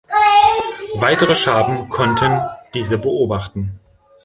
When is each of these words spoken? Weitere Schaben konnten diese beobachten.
Weitere 0.95 1.35
Schaben 1.35 1.87
konnten 1.89 2.39
diese 2.73 2.97
beobachten. 2.97 3.79